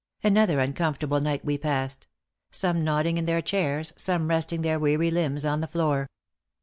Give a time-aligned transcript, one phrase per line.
[0.23, 2.07] Another uncomfortable night we passed;
[2.49, 6.09] some nodding in their chairs, some resting their weary limbs on the floor.